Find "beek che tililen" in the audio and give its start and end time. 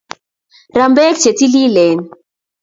0.97-1.97